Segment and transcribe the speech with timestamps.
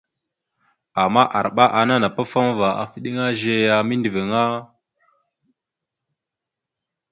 [1.03, 4.43] Ama arɓa ana napafaŋva afa eɗeŋa zeya mindəviŋa.